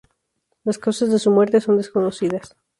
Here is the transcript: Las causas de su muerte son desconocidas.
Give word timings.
Las 0.63 0.79
causas 0.79 1.11
de 1.11 1.19
su 1.19 1.29
muerte 1.29 1.61
son 1.61 1.77
desconocidas. 1.77 2.55